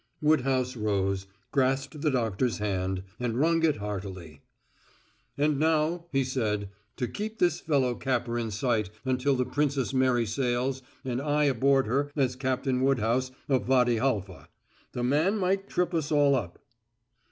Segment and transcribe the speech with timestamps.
[0.19, 4.41] Woodhouse rose, grasped the doctor's hand, and wrung it heartily.
[5.37, 10.25] "And now," he said, "to keep this fellow Capper in sight until the Princess Mary
[10.25, 14.47] sails and I aboard her as Captain Woodhouse, of Wady Halfa.
[14.93, 16.57] The man might trip us all up."